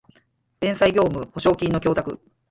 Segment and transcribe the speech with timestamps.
[0.59, 2.19] 弁済業務保証金の供託